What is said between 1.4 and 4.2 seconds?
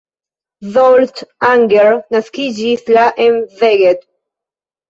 Anger naskiĝis la en Szeged.